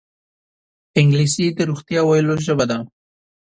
انګلیسي 0.99 1.45
د 1.57 1.59
رښتیا 1.69 2.01
ویلو 2.05 2.35
ژبه 2.45 2.65
ده 2.69 2.77